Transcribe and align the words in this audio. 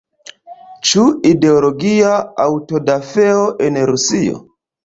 Ĉu 0.91 1.03
ideologia 1.33 2.15
aŭtodafeo 2.47 3.47
en 3.67 3.81
Rusio? 3.93 4.43